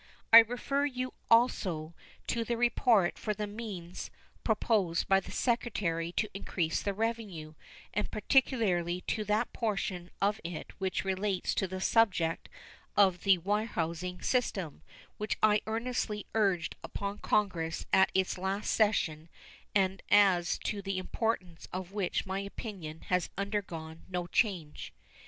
[0.33, 1.93] I refer you also
[2.25, 4.09] to that report for the means
[4.43, 7.53] proposed by the Secretary to increase the revenue,
[7.93, 12.49] and particularly to that portion of it which relates to the subject
[12.97, 14.81] of the warehousing system,
[15.19, 19.29] which I earnestly urged upon Congress at its last session
[19.75, 24.93] and as to the importance of which my opinion has undergone no change.